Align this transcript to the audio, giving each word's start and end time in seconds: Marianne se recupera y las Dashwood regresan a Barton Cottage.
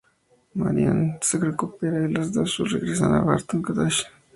Marianne 0.55 1.19
se 1.21 1.37
recupera 1.37 2.07
y 2.09 2.11
las 2.11 2.33
Dashwood 2.33 2.71
regresan 2.71 3.13
a 3.13 3.21
Barton 3.21 3.61
Cottage. 3.61 4.05